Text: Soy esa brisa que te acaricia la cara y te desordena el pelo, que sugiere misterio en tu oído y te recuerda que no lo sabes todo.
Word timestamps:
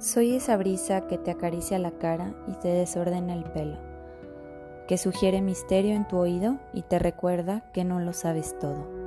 Soy 0.00 0.34
esa 0.34 0.56
brisa 0.56 1.06
que 1.06 1.18
te 1.18 1.30
acaricia 1.30 1.78
la 1.78 1.90
cara 1.90 2.32
y 2.48 2.52
te 2.52 2.68
desordena 2.68 3.34
el 3.34 3.44
pelo, 3.44 3.76
que 4.88 4.96
sugiere 4.96 5.42
misterio 5.42 5.94
en 5.94 6.08
tu 6.08 6.16
oído 6.16 6.58
y 6.72 6.80
te 6.80 6.98
recuerda 6.98 7.70
que 7.74 7.84
no 7.84 8.00
lo 8.00 8.14
sabes 8.14 8.58
todo. 8.58 8.99